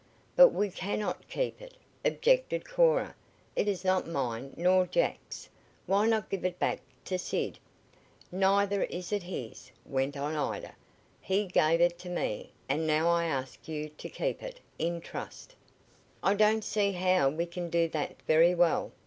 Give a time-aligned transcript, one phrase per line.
[0.35, 3.13] "But we cannot keep it," objected Cora.
[3.55, 5.47] "It is not mine nor Jack's.
[5.85, 7.59] Why not give it back to Sid?"
[8.31, 10.73] "Neither is it his," went on Ida.
[11.21, 15.53] "He gave it to me, and now I ask you to keep it in trust."
[16.23, 18.93] "I don't see how we can do that very well.